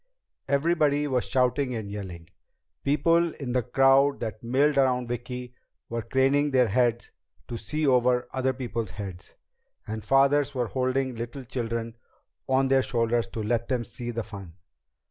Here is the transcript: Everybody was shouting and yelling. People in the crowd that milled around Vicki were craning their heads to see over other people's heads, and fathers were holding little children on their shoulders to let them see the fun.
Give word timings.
Everybody 0.47 1.05
was 1.05 1.25
shouting 1.25 1.75
and 1.75 1.91
yelling. 1.91 2.27
People 2.83 3.35
in 3.35 3.51
the 3.51 3.61
crowd 3.61 4.19
that 4.21 4.43
milled 4.43 4.79
around 4.79 5.07
Vicki 5.07 5.53
were 5.89 6.01
craning 6.01 6.49
their 6.49 6.69
heads 6.69 7.11
to 7.47 7.55
see 7.55 7.85
over 7.85 8.27
other 8.33 8.51
people's 8.51 8.89
heads, 8.89 9.35
and 9.85 10.03
fathers 10.03 10.55
were 10.55 10.69
holding 10.69 11.13
little 11.15 11.43
children 11.43 11.97
on 12.49 12.69
their 12.69 12.81
shoulders 12.81 13.27
to 13.27 13.43
let 13.43 13.67
them 13.67 13.83
see 13.83 14.09
the 14.09 14.23
fun. 14.23 14.55